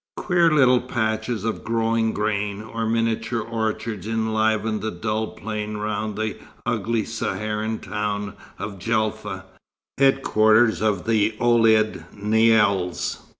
[0.17, 6.39] Queer little patches of growing grain, or miniature orchards enlivened the dull plain round the
[6.65, 9.43] ugly Saharian town of Djelfa,
[9.99, 13.19] headquarters of the Ouled Naïls.